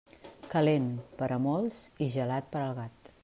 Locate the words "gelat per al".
2.17-2.77